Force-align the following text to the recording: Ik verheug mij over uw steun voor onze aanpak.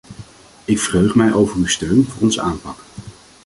Ik 0.65 0.79
verheug 0.79 1.15
mij 1.15 1.33
over 1.33 1.57
uw 1.57 1.65
steun 1.65 2.05
voor 2.05 2.21
onze 2.21 2.41
aanpak. 2.41 2.77